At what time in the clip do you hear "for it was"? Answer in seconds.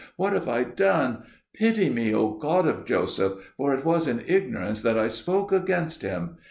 3.55-4.07